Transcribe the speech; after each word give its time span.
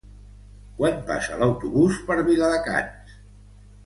Quan 0.77 0.95
passa 1.11 1.37
l'autobús 1.41 1.99
per 2.07 2.17
Viladecans? 2.31 3.13